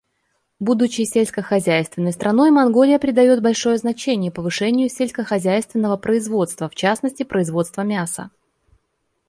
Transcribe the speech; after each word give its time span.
Будучи 0.59 1.03
сельскохозяйственной 1.03 2.11
страной, 2.11 2.49
Монголия 2.49 2.97
придает 2.97 3.43
большое 3.43 3.77
значение 3.77 4.31
повышению 4.31 4.89
сельскохозяйственного 4.89 5.95
производства, 5.97 6.67
в 6.69 6.73
частности 6.73 7.21
производства 7.21 7.81
мяса. 7.83 8.31